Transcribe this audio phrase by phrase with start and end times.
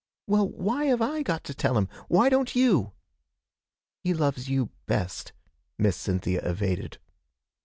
[0.25, 1.87] 'Well, why have I got to tell him?
[2.07, 2.93] Why don't you?'
[4.03, 5.31] 'He loves you best,'
[5.77, 6.97] Miss Cynthia evaded.